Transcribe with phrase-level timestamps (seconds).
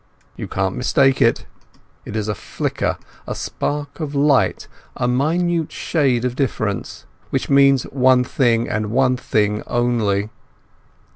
[0.35, 1.45] You can't mistake it.
[2.05, 7.83] It is a flicker, a spark of light, a minute shade of difference which means
[7.83, 10.29] one thing and one thing only.